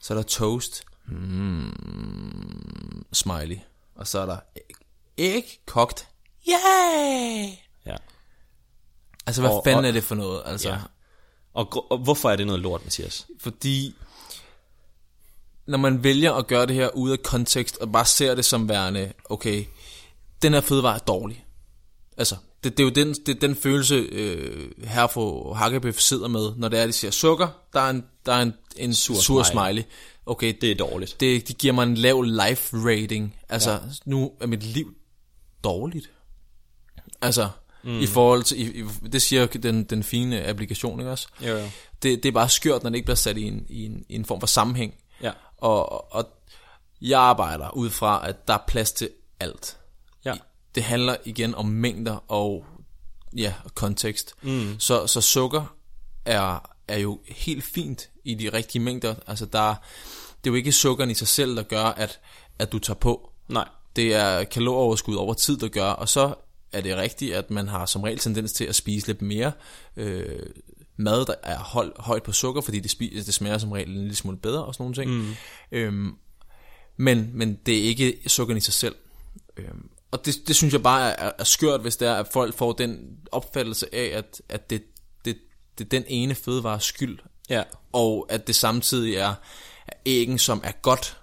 [0.00, 0.84] Så er der toast.
[1.06, 3.58] Mm, smiley.
[3.94, 4.62] Og så er der æg,
[5.18, 6.08] æg kogt.
[6.48, 7.46] Yay!
[7.86, 7.96] ja.
[9.26, 10.42] Altså, hvad Og- fanden og- er det for noget?
[10.44, 10.78] Altså, ja.
[11.54, 13.26] Og, og hvorfor er det noget lort, Mathias?
[13.40, 13.94] Fordi
[15.70, 18.68] når man vælger at gøre det her ude af kontekst, og bare ser det som
[18.68, 19.64] værende, okay,
[20.42, 21.44] den her fødevare er dårlig.
[22.16, 26.28] Altså, det, det er jo den, det er den følelse, øh, her for Hakkebøf sidder
[26.28, 29.14] med, når det er, de siger sukker, der er en, der er en, en sur,
[29.14, 29.64] sur smiley.
[29.64, 29.82] smiley.
[30.26, 31.20] Okay, Det er dårligt.
[31.20, 33.36] det, de giver mig en lav life rating.
[33.48, 33.78] Altså, ja.
[34.04, 34.94] nu er mit liv
[35.64, 36.10] dårligt.
[37.22, 37.48] Altså,
[37.84, 37.98] mm.
[38.00, 41.28] i forhold til, i, i, det siger den, den fine applikation, ikke også?
[41.40, 41.64] Jo, jo.
[42.02, 44.14] Det, det er bare skørt, når det ikke bliver sat i en, i en, i
[44.14, 44.94] en form for sammenhæng.
[45.22, 45.30] Ja.
[45.60, 46.28] Og, og
[47.00, 49.78] jeg arbejder ud fra, at der er plads til alt.
[50.24, 50.34] Ja.
[50.74, 52.64] Det handler igen om mængder, og
[53.36, 54.34] ja, kontekst.
[54.42, 54.76] Mm.
[54.78, 55.74] Så, så sukker
[56.24, 59.14] er, er jo helt fint i de rigtige mængder.
[59.26, 59.74] Altså der,
[60.44, 62.20] det er jo ikke sukkeren i sig selv, der gør, at,
[62.58, 63.32] at du tager på.
[63.48, 63.68] Nej.
[63.96, 66.34] Det er kalorieoverskud over tid, der gør, og så
[66.72, 69.52] er det rigtigt, at man har som regel tendens til at spise lidt mere
[69.96, 70.46] øh,
[71.00, 73.96] mad, der er hold, højt på sukker, fordi det, spiser, det smager som regel en
[73.96, 75.10] lille smule bedre og sådan nogle ting.
[75.10, 75.34] Mm.
[75.72, 76.14] Øhm,
[76.96, 78.94] men, men det er ikke sukkeren i sig selv.
[79.56, 82.54] Øhm, og det, det synes jeg bare er, er skørt, hvis det er, at folk
[82.54, 82.98] får den
[83.32, 84.82] opfattelse af, at, at det,
[85.24, 85.36] det,
[85.78, 87.18] det er den ene fødevare skyld,
[87.50, 87.62] Ja.
[87.92, 89.34] og at det samtidig er,
[89.86, 91.16] er æggen, som er godt,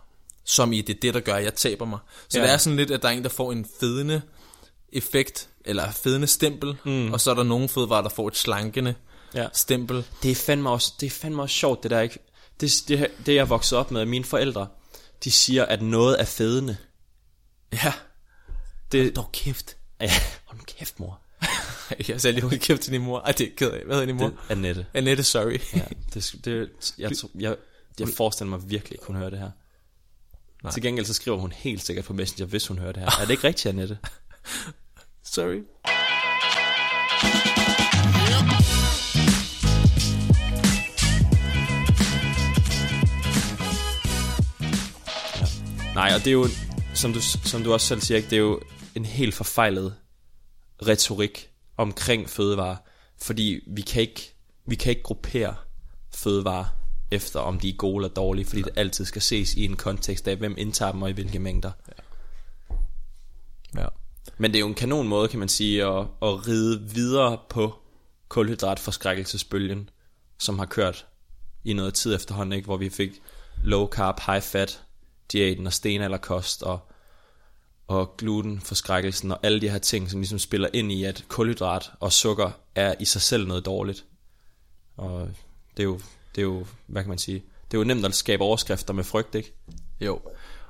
[0.43, 1.99] som i det er det, der gør, at jeg taber mig.
[2.29, 2.45] Så ja.
[2.45, 4.21] det er sådan lidt, at der er en, der får en fedende
[4.93, 7.13] effekt, eller fedende stempel, mm.
[7.13, 8.95] og så er der nogle fødevarer, der får et slankende
[9.33, 9.47] Ja.
[9.53, 10.05] stempel.
[10.23, 12.19] Det er fandme også, det er fandme også sjovt, det der, ikke?
[12.59, 14.67] Det, det, det jeg er vokset op med, mine forældre,
[15.23, 16.77] de siger, at noget er fedende.
[17.73, 17.93] Ja,
[18.91, 19.77] Det, dog kæft.
[20.01, 20.11] ja,
[20.45, 21.19] hold kæft, mor.
[22.07, 23.19] Jeg sagde lige, hold kæft til din mor.
[23.19, 23.83] Ej, det er ked af.
[23.85, 24.25] Hvad hedder din mor?
[24.27, 24.85] Det, Annette.
[24.93, 25.59] Annette, sorry.
[25.75, 25.81] Ja,
[26.13, 27.55] det, det, jeg, tror- jeg,
[27.99, 29.51] jeg forestiller mig virkelig ikke, hun hører det her.
[30.63, 30.71] Nej.
[30.73, 33.09] Til gengæld så skriver hun helt sikkert på Messenger, hvis hun hører det her.
[33.21, 33.97] Er det ikke rigtigt, Annette?
[35.35, 35.61] sorry.
[45.97, 46.47] Nej, og det er jo,
[46.93, 48.61] som du, som du også selv siger, det er jo
[48.95, 49.95] en helt forfejlet
[50.87, 52.75] retorik omkring fødevarer,
[53.21, 55.55] fordi vi kan ikke, vi kan ikke gruppere
[56.13, 56.65] fødevarer
[57.11, 60.27] efter, om de er gode eller dårlige, fordi det altid skal ses i en kontekst
[60.27, 61.71] af, hvem indtager dem og i hvilke mængder.
[63.75, 63.87] Ja.
[64.37, 67.75] Men det er jo en kanon måde, kan man sige, at, at ride videre på
[68.29, 69.89] kulhydratforskrækkelsesbølgen,
[70.39, 71.07] som har kørt
[71.63, 72.65] i noget tid efterhånden, ikke?
[72.65, 73.11] hvor vi fik
[73.63, 74.83] low carb, high fat
[75.31, 76.79] diæten og stenalderkost og,
[77.87, 82.13] og glutenforskrækkelsen og alle de her ting, som ligesom spiller ind i, at kulhydrat og
[82.13, 84.05] sukker er i sig selv noget dårligt.
[84.97, 85.29] Og
[85.77, 85.99] det er jo,
[86.35, 89.03] det er jo hvad kan man sige, det er jo nemt at skabe overskrifter med
[89.03, 89.53] frygt, ikke?
[90.01, 90.21] Jo,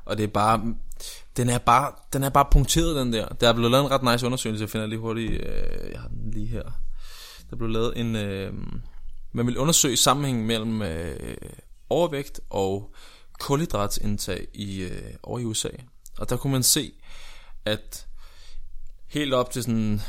[0.05, 0.75] og det er bare,
[1.37, 3.27] den er bare, den er bare punkteret, den der.
[3.27, 6.07] Der er blevet lavet en ret nice undersøgelse, jeg finder lige hurtigt, øh, jeg har
[6.07, 6.63] den lige her.
[7.49, 8.53] Der blev lavet en, øh,
[9.31, 11.37] man vil undersøge sammenhængen mellem øh,
[11.89, 12.93] overvægt og
[13.39, 15.69] kulhydratindtag i, øh, over i USA.
[16.17, 16.91] Og der kunne man se,
[17.65, 18.07] at
[19.07, 20.01] helt op til sådan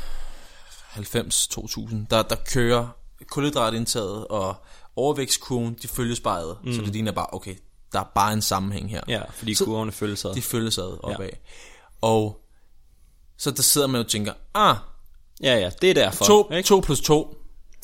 [0.95, 2.87] 90-2000, der, der kører
[3.27, 4.55] kulhydratindtaget og
[4.95, 6.55] overvægtskurven, de følges bare ad.
[6.63, 6.73] Mm.
[6.73, 7.55] Så det ligner bare, okay,
[7.93, 9.01] der er bare en sammenhæng her.
[9.07, 10.33] Ja, fordi Så- kurverne følges ad.
[10.33, 11.25] De følges ad opad.
[11.25, 11.37] Ja.
[12.01, 12.41] Og
[13.37, 14.75] så der sidder man og tænker, ah,
[15.43, 16.25] Ja, ja, det er derfor.
[16.25, 16.67] 2 ikke?
[16.67, 17.35] 2 plus 2,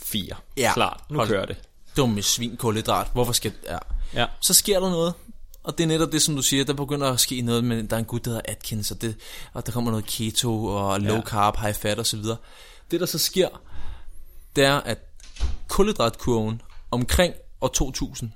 [0.03, 0.35] Fire.
[0.57, 0.71] Ja.
[0.73, 1.57] Klart, nu Hold- kører det.
[1.97, 3.77] dumme svin kulhydrat, hvorfor skal ja.
[4.13, 4.25] Ja.
[4.41, 5.13] Så sker der noget,
[5.65, 7.95] og det er netop det, som du siger, der begynder at ske noget med, der
[7.95, 9.15] er en gut, der hedder Atkins, og, det,
[9.53, 12.37] og der kommer noget keto, og low carb, high fat videre.
[12.91, 13.61] Det, der så sker,
[14.55, 14.97] det er, at
[15.67, 18.31] kulhydratkurven omkring år 2000,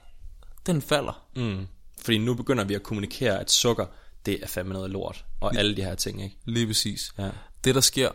[0.66, 1.26] den falder.
[1.36, 1.68] Mm.
[2.02, 3.86] Fordi nu begynder vi at kommunikere, at sukker,
[4.26, 5.26] det er fandme noget lort.
[5.40, 6.38] Og alle de her ting, ikke?
[6.46, 7.14] Lige præcis.
[7.18, 7.30] Ja.
[7.64, 8.12] Det, der sker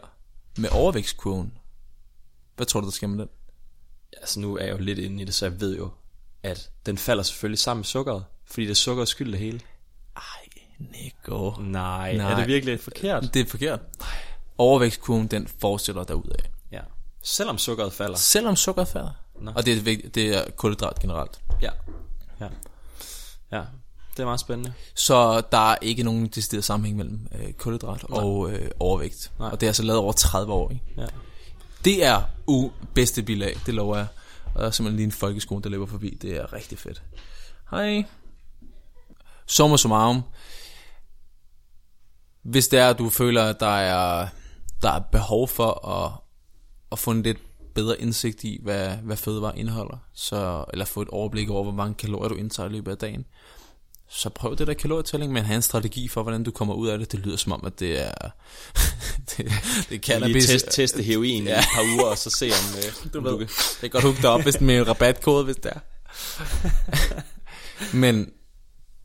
[0.58, 1.52] med overvægtskurven,
[2.56, 3.28] hvad tror du, der sker med den?
[4.16, 5.90] Altså nu er jeg jo lidt inde i det, så jeg ved jo,
[6.42, 8.24] at den falder selvfølgelig sammen med sukkeret.
[8.46, 9.60] Fordi det er sukkerets skyld det hele.
[10.16, 10.22] Ej,
[10.78, 11.50] Nico.
[11.60, 12.32] Nej, Nej.
[12.32, 13.34] er det virkelig forkert?
[13.34, 13.80] Det er forkert.
[14.58, 16.36] Overvægtskurven, den fortsætter derudad.
[16.72, 16.80] Ja.
[17.22, 18.16] Selvom sukkeret falder.
[18.16, 19.10] Selvom sukker falder.
[19.40, 19.52] Nå.
[19.56, 21.40] Og det er, vigtigt, det er kulhydrat generelt.
[21.62, 21.70] Ja.
[22.40, 22.48] Ja.
[23.52, 23.62] Ja,
[24.16, 24.72] det er meget spændende.
[24.94, 29.32] Så der er ikke nogen decideret sammenhæng mellem øh, kulhydrat og øh, overvægt.
[29.38, 29.48] Nej.
[29.50, 30.70] Og det er altså lavet over 30 år.
[30.70, 30.82] Ikke?
[30.96, 31.06] Ja.
[31.84, 34.06] Det er u bedste bilag, det lover jeg.
[34.54, 36.18] Og der er simpelthen lige en folkeskole, der løber forbi.
[36.22, 37.02] Det er rigtig fedt.
[37.70, 38.04] Hej.
[39.46, 40.22] Summa summarum.
[42.42, 44.28] Hvis det er, at du føler, at der er,
[44.82, 46.12] der er behov for at,
[46.92, 47.38] at få en lidt
[47.74, 51.94] bedre indsigt i, hvad, hvad fødevare indeholder, så, eller få et overblik over, hvor mange
[51.94, 53.24] kalorier du indtager i løbet af dagen,
[54.08, 56.98] så prøv det der kalorietælling, men have en strategi for, hvordan du kommer ud af
[56.98, 57.12] det.
[57.12, 58.12] Det lyder som om, at det er,
[59.30, 59.50] det, det er
[59.90, 60.46] Lige cannabis.
[60.46, 61.56] test, teste heroin ja.
[61.56, 63.46] i et par uger, og så se om, øh, Du om ved, du kan...
[63.46, 65.80] det kan godt hugge dig op hvis med en rabatkode, hvis det er.
[68.02, 68.32] Men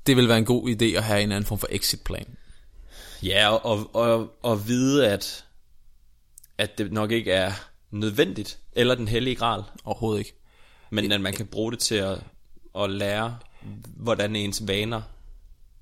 [0.10, 2.38] det vil være en god idé at have en anden form for exit-plan.
[3.24, 5.46] Ja, og, og, og, og vide, at,
[6.58, 7.52] at det nok ikke er
[7.92, 10.34] nødvendigt, eller den hellige gral, Overhovedet ikke.
[10.92, 12.20] men at man kan bruge det til at,
[12.76, 13.38] at lære,
[13.84, 15.02] hvordan ens vaner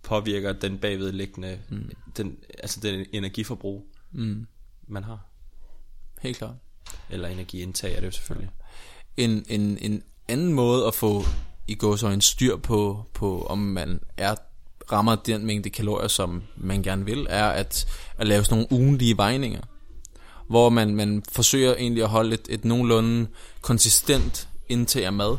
[0.04, 1.92] påvirker den bagvedliggende, mm.
[2.18, 4.48] den, altså den energiforbrug, mm.
[4.88, 5.20] man har.
[6.22, 6.56] Helt klart.
[7.10, 8.50] Eller energiindtag er det jo selvfølgelig.
[9.18, 11.24] En, en, en anden måde at få
[11.68, 14.36] i går så en styr på, på, om man er
[14.92, 19.18] rammer den mængde kalorier, som man gerne vil, er at, at lave sådan nogle ugenlige
[19.18, 19.62] vejninger.
[20.50, 23.28] hvor man, man forsøger egentlig at holde et, et nogenlunde
[23.62, 25.38] konsistent indtag af mad.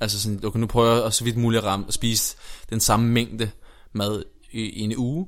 [0.00, 2.36] Altså sådan, okay, nu prøver jeg så vidt muligt at, ramme, at spise
[2.70, 3.50] den samme mængde
[3.92, 5.26] mad i, i en uge,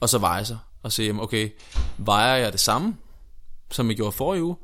[0.00, 1.50] og så veje sig, og se, okay,
[1.98, 2.96] vejer jeg det samme,
[3.70, 4.56] som jeg gjorde forrige uge,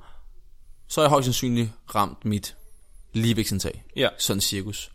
[0.89, 2.57] så har jeg højst sandsynligt ramt mit
[3.13, 3.85] ligevægtsindtag.
[3.97, 4.09] Ja.
[4.19, 4.94] Sådan cirkus.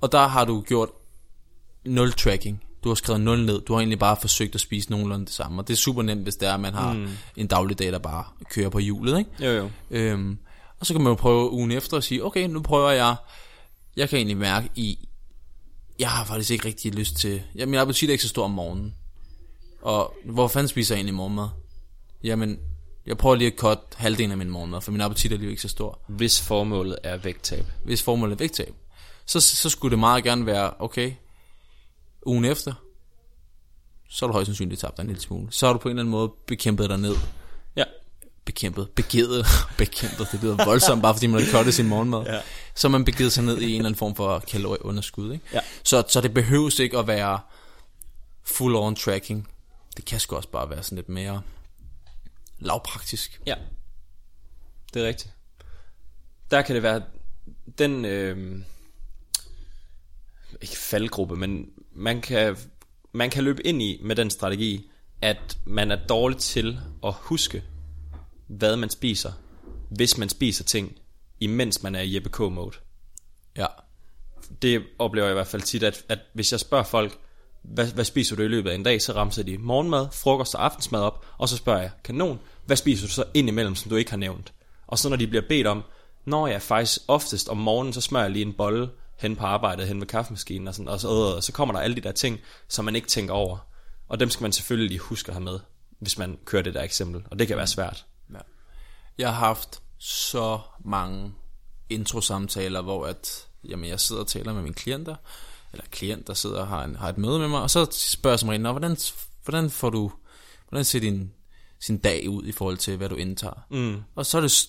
[0.00, 0.88] Og der har du gjort
[1.84, 2.62] nul tracking.
[2.84, 3.60] Du har skrevet nul ned.
[3.60, 5.62] Du har egentlig bare forsøgt at spise nogenlunde det samme.
[5.62, 7.08] Og det er super nemt, hvis det er, at man har mm.
[7.36, 9.18] en dagligdag, der bare kører på hjulet.
[9.18, 9.30] Ikke?
[9.40, 9.70] Jo, jo.
[9.90, 10.38] Øhm,
[10.80, 13.16] og så kan man jo prøve ugen efter at sige, okay, nu prøver jeg,
[13.96, 15.08] jeg kan egentlig mærke i,
[15.98, 18.50] jeg har faktisk ikke rigtig lyst til, ja, min appetit er ikke så stor om
[18.50, 18.94] morgenen.
[19.82, 21.48] Og hvor fanden spiser jeg egentlig morgenmad?
[22.24, 22.58] Jamen,
[23.06, 25.62] jeg prøver lige at cut halvdelen af min morgenmad, for min appetit er lige ikke
[25.62, 25.98] så stor.
[26.06, 27.66] Hvis formålet er vægttab.
[27.84, 28.74] Hvis formålet er vægttab.
[29.28, 31.12] Så, så skulle det meget gerne være, okay,
[32.26, 32.74] ugen efter,
[34.08, 35.46] så har du højst sandsynligt tabt dig en lille smule.
[35.50, 37.16] Så har du på en eller anden måde bekæmpet dig ned.
[37.76, 37.84] Ja.
[38.44, 39.46] Bekæmpet, begivet,
[39.78, 42.22] bekæmpet, det lyder voldsomt, bare fordi man har cuttet sin morgenmad.
[42.26, 42.40] Ja.
[42.74, 45.32] Så man begivet sig ned i en eller anden form for kalorieunderskud.
[45.32, 45.44] Ikke?
[45.52, 45.60] Ja.
[45.84, 47.40] Så, så det behøves ikke at være
[48.44, 49.48] full on tracking.
[49.96, 51.42] Det kan sgu også bare være sådan lidt mere
[52.58, 53.40] lavpraktisk.
[53.46, 53.54] Ja.
[54.94, 55.34] Det er rigtigt.
[56.50, 57.02] Der kan det være
[57.78, 58.62] den øh,
[60.60, 62.56] ikke faldgruppe, men man kan
[63.12, 64.90] man kan løbe ind i med den strategi,
[65.22, 67.62] at man er dårlig til at huske,
[68.46, 69.32] hvad man spiser,
[69.90, 70.98] hvis man spiser ting,
[71.40, 72.76] imens man er i Jeppe K-mode.
[73.56, 73.66] Ja.
[74.62, 77.18] Det oplever jeg i hvert fald tit, at, at hvis jeg spørger folk,
[77.62, 80.64] hvad, hvad spiser du i løbet af en dag, så ramser de morgenmad, frokost og
[80.64, 84.10] aftensmad op, og så spørger jeg, kanon, hvad spiser du så indimellem, som du ikke
[84.10, 84.52] har nævnt?
[84.86, 85.82] Og så når de bliver bedt om,
[86.24, 89.88] når jeg faktisk oftest om morgenen, så smører jeg lige en bolle hen på arbejdet,
[89.88, 92.40] hen ved kaffemaskinen og sådan, og så, og så kommer der alle de der ting,
[92.68, 93.58] som man ikke tænker over.
[94.08, 95.58] Og dem skal man selvfølgelig lige huske at have med,
[96.00, 98.06] hvis man kører det der eksempel, og det kan være svært.
[98.32, 98.38] Ja.
[99.18, 101.32] Jeg har haft så mange
[101.90, 105.16] intro-samtaler, hvor at, jamen, jeg sidder og taler med mine klienter,
[105.72, 108.32] eller klient, der sidder og har, en, har et møde med mig, og så spørger
[108.32, 108.96] jeg som regel, "Nå, hvordan,
[109.44, 110.12] hvordan får du,
[110.68, 111.32] hvordan ser din,
[111.80, 113.66] sin dag ud i forhold til, hvad du indtager?
[113.70, 114.02] Mm.
[114.14, 114.68] Og så er det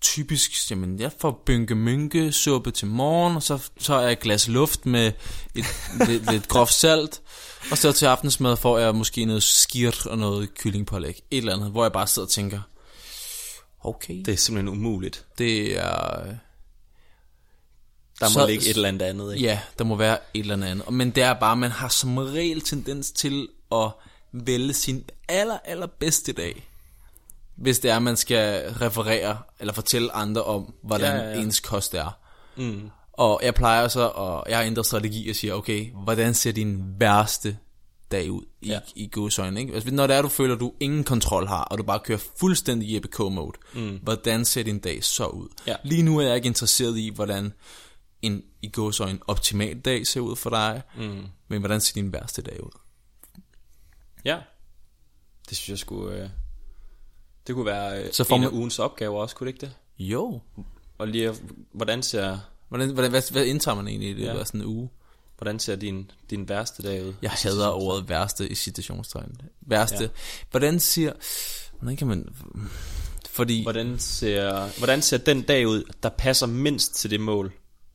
[0.00, 4.48] typisk, jamen, jeg får bynke mynke suppe til morgen, og så tager jeg et glas
[4.48, 5.12] luft med
[5.54, 5.64] et,
[6.08, 7.20] lidt, lidt groft salt,
[7.70, 11.70] og så til aftensmad får jeg måske noget skirt og noget kyllingpålæg, et eller andet,
[11.70, 12.60] hvor jeg bare sidder og tænker,
[13.84, 15.26] okay, det, er simpelthen umuligt.
[15.38, 16.24] det er...
[18.20, 19.46] Der må Så- ligge et eller andet andet, ikke?
[19.46, 20.90] Ja, der må være et eller andet.
[20.92, 23.90] Men det er bare, man har som regel tendens til at
[24.32, 26.69] vælge sin aller, aller bedste dag.
[27.60, 31.94] Hvis det er, man skal referere eller fortælle andre om, hvordan Ja, ja, ens kost
[31.94, 32.18] er.
[32.56, 32.90] Mm.
[33.12, 36.94] Og jeg plejer så, og jeg har ændret strategi og siger, okay, hvordan ser din
[37.00, 37.58] værste
[38.10, 38.80] dag ud i, Ja.
[38.94, 39.74] i godsøjne, ikke?
[39.74, 42.94] Altså, når det er, du føler, du ingen kontrol har, og du bare kører fuldstændig
[42.94, 43.98] Jeppe K-mode, mm.
[44.02, 45.48] hvordan ser din dag så ud?
[45.66, 45.76] Ja.
[45.84, 47.52] Lige nu er jeg ikke interesseret i, hvordan
[48.22, 51.26] en i gåsøjne optimal dag ser ud for dig, mm.
[51.48, 52.78] men hvordan ser din værste dag ud?
[54.24, 54.38] Ja.
[55.48, 56.22] Det synes jeg skulle...
[56.22, 56.28] Øh,
[57.46, 59.74] det kunne være øh, Så får en af ugens opgaver også, kunne det ikke det?
[59.98, 60.40] Jo.
[60.98, 61.34] Og lige,
[61.72, 64.36] hvordan ser, Hvordan, hvordan, hvad, hvad indtager man egentlig i det Ja.
[64.36, 64.44] ja.
[64.44, 64.90] sådan en uge?
[65.38, 67.12] hvordan ser din, din værste dag ud?
[67.22, 69.40] Jeg hader ordet værste i citationstegn.
[69.60, 70.02] Værste.
[70.04, 70.08] Ja.
[70.50, 71.12] Hvordan siger...
[71.80, 72.28] Hvordan kan man...
[73.30, 73.62] Fordi...
[73.62, 77.52] Hvordan ser, hvordan ser den dag ud, der passer mindst til det mål,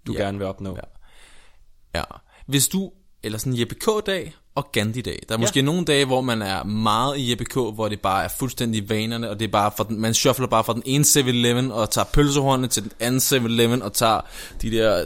[0.07, 0.19] du Ja.
[0.19, 0.75] gerne vil opnå?
[0.75, 1.99] Ja.
[1.99, 2.03] Ja.
[2.45, 2.91] Hvis du,
[3.23, 5.19] eller sådan en Jeppe K-dag og Gandhi-dag.
[5.29, 8.23] Der er måske nogle dage, hvor man er meget i Jeppe K, hvor det bare
[8.23, 11.03] er fuldstændig vanerne, og det er bare for den, man shuffler bare fra den ene
[11.03, 14.21] 7-Eleven og tager pølsehornene til den anden 7-Eleven og tager
[14.61, 15.05] de der...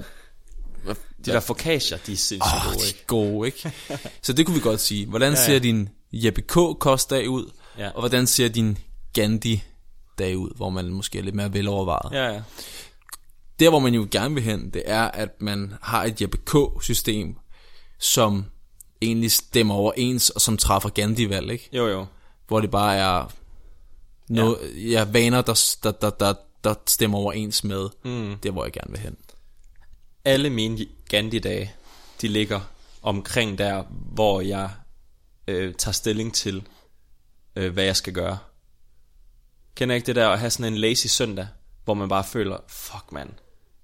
[1.25, 2.99] De der focaccia, de er sindssygt Åh, gode, de ikke?
[2.99, 3.71] er gode, ikke?
[4.25, 5.05] Så det kunne vi godt sige.
[5.05, 5.51] Hvordan Ja, ja, ja.
[5.51, 5.57] ja.
[5.57, 7.51] ser din Jeppe K-kostdag ud?
[7.77, 7.87] Ja.
[7.89, 8.77] Og hvordan ser din
[9.13, 12.11] Gandhi-dag ud, hvor man måske er lidt mere velovervejet?
[12.11, 12.41] Ja, ja.
[13.59, 17.35] der hvor man jo gerne vil hen, det er, at man har et Jeppe K-system,
[17.99, 18.45] som
[19.01, 21.69] egentlig stemmer overens, og som træffer Gandhi-valg, ikke?
[21.73, 22.05] Jo, jo.
[22.47, 23.33] Hvor det bare er
[24.29, 24.89] noget, ja.
[24.89, 26.33] Ja, vaner, der, der, der, der,
[26.63, 28.37] der stemmer overens med mm.
[28.43, 29.17] der, hvor jeg gerne vil hen.
[30.25, 31.73] Alle mine Gandhi-dage,
[32.21, 32.61] de ligger
[33.01, 34.69] omkring der, hvor jeg
[35.47, 36.67] øh, tager stilling til,
[37.55, 38.37] øh, hvad jeg skal gøre.
[39.75, 41.47] Kender ikke det der at have sådan en lazy søndag,
[41.85, 43.31] hvor man bare føler, fuck man,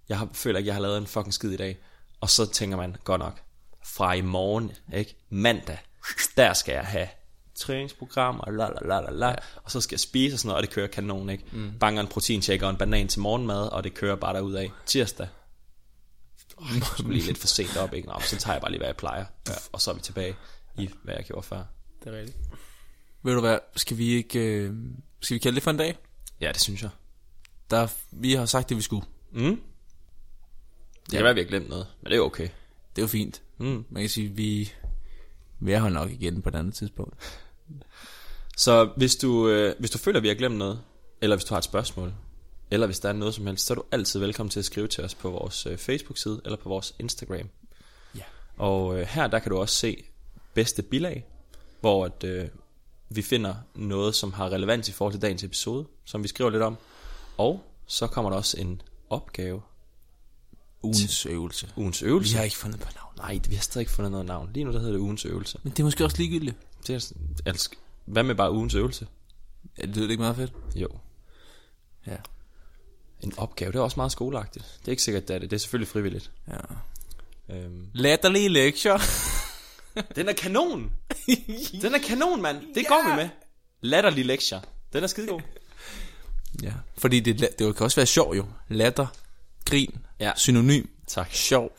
[0.10, 1.78] jeg har, føler ikke, jeg har lavet en fucking skid i dag.
[2.22, 3.42] Og så tænker man, godt nok,
[3.86, 5.16] fra i morgen, ikke?
[5.30, 5.78] Mandag,
[6.38, 7.08] der skal jeg have
[7.56, 10.58] træningsprogram og la la la la la, og så skal jeg spise og sådan noget,
[10.58, 11.44] og det kører kanon, ikke?
[11.52, 11.72] Mm.
[11.80, 14.72] Banger en proteinshake og en banan til morgenmad, og det kører bare derud af.
[14.86, 15.28] Tirsdag,
[16.58, 18.08] oh, skulle lige lidt for sent op, ikke?
[18.08, 19.54] Nå, så tager jeg bare lige, hvad jeg plejer, ja.
[19.72, 20.36] og så er vi tilbage
[20.78, 21.64] i, hvad jeg gjorde før.
[22.04, 22.38] Det er rigtigt.
[23.24, 24.74] Ved du hvad, skal vi ikke, øh,
[25.22, 25.98] skal vi kalde det for en dag?
[26.42, 26.90] Ja, det synes jeg.
[27.72, 29.06] Der, vi har sagt det, vi skulle.
[29.32, 29.62] Mm.
[31.06, 32.50] Det kan være, vi har glemt noget, men det er okay.
[32.96, 33.42] Det er jo fint.
[33.58, 33.86] Mm.
[33.90, 34.74] Man kan sige, vi,
[35.60, 37.42] vi er her nok igen på et andet tidspunkt.
[38.58, 40.82] Så hvis du, øh, hvis du føler, at vi har glemt noget,
[41.22, 42.14] eller hvis du har et spørgsmål,
[42.72, 44.88] eller hvis der er noget som helst, så er du altid velkommen til at skrive
[44.88, 47.50] til os på vores øh, Facebook-side, eller på vores Instagram.
[48.16, 48.24] Ja.
[48.58, 50.04] Og øh, her, der kan du også se
[50.54, 51.26] bedste bilag,
[51.82, 52.48] hvor at, øh,
[53.10, 56.64] vi finder noget, som har relevans i forhold til dagens episode, som vi skriver lidt
[56.64, 56.78] om.
[57.38, 59.62] Og så kommer der også en opgave,
[60.86, 61.70] Ugens øvelse.
[61.76, 62.36] ugens Vi øvelse.
[62.38, 63.14] har ikke fundet på navn.
[63.34, 64.50] Nej, vi har stadig ikke fundet noget navn.
[64.54, 65.60] Lige nu der hedder det ugens øvelse.
[65.64, 66.56] Men det er måske også ligegyldigt.
[66.88, 67.12] Det er,
[67.46, 67.70] altså,
[68.06, 69.08] hvad med bare ugens øvelse?
[69.78, 70.54] Ja, det lyder ikke meget fedt.
[70.76, 70.88] Jo.
[72.08, 72.16] Ja.
[73.22, 74.66] En opgave, det er også meget skoleagtigt.
[74.80, 75.50] Det er ikke sikkert, det er det.
[75.50, 76.32] Det er selvfølgelig frivilligt.
[76.48, 76.58] ja.
[77.56, 77.88] Øhm.
[77.94, 78.98] Latterlige lektier.
[80.16, 80.92] Den er kanon!
[81.82, 82.58] Den er kanon, mand!
[82.76, 83.30] Det går vi med.
[83.82, 84.60] Latterlige lektier.
[84.94, 85.42] Den er skidegod.
[86.64, 86.74] ja.
[86.98, 88.46] Fordi det, det kan også være sjov jo.
[88.70, 89.08] Latter,
[89.66, 90.32] grin, Ja.
[90.36, 91.30] synonym, Tak.
[91.34, 91.72] sjov.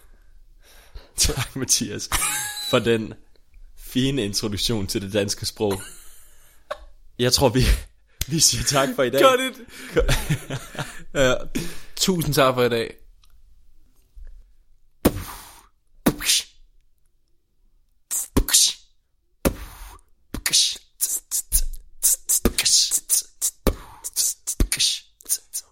[1.16, 2.08] Tak, Mathias,
[2.70, 3.14] for den
[3.78, 5.80] fine introduktion til det danske sprog.
[7.18, 7.60] Jeg tror, vi,
[8.28, 9.20] vi siger tak for i dag.
[9.22, 9.60] Got it.
[11.14, 11.34] ja.
[11.96, 12.94] Tusind tak for i dag.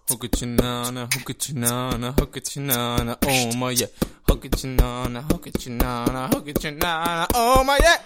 [0.09, 2.13] Hokachinana, hokachinana,
[2.59, 3.87] nana, oh my yeah.
[4.27, 6.29] Hokachinana, hokachinana,
[6.79, 7.97] nana, oh my yeah.